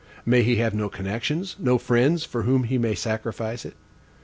[0.25, 3.75] May he have no connections, no friends, for whom he may sacrifice it?